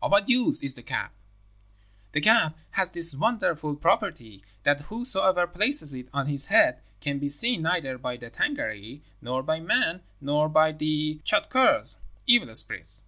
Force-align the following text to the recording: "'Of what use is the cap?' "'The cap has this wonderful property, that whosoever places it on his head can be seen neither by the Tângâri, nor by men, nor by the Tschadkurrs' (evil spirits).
"'Of 0.00 0.12
what 0.12 0.28
use 0.28 0.62
is 0.62 0.74
the 0.74 0.82
cap?' 0.84 1.12
"'The 2.12 2.20
cap 2.20 2.56
has 2.78 2.88
this 2.88 3.16
wonderful 3.16 3.74
property, 3.74 4.44
that 4.62 4.82
whosoever 4.82 5.48
places 5.48 5.92
it 5.92 6.08
on 6.14 6.28
his 6.28 6.46
head 6.46 6.80
can 7.00 7.18
be 7.18 7.28
seen 7.28 7.62
neither 7.62 7.98
by 7.98 8.16
the 8.16 8.30
Tângâri, 8.30 9.00
nor 9.20 9.42
by 9.42 9.58
men, 9.58 10.02
nor 10.20 10.48
by 10.48 10.70
the 10.70 11.20
Tschadkurrs' 11.24 11.96
(evil 12.28 12.54
spirits). 12.54 13.02